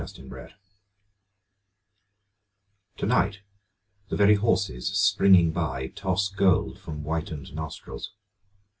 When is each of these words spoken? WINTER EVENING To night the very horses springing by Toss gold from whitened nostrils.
WINTER 0.03 0.23
EVENING 0.39 0.53
To 2.97 3.05
night 3.05 3.41
the 4.09 4.15
very 4.15 4.33
horses 4.33 4.89
springing 4.99 5.51
by 5.51 5.89
Toss 5.89 6.29
gold 6.29 6.79
from 6.79 7.03
whitened 7.03 7.53
nostrils. 7.53 8.11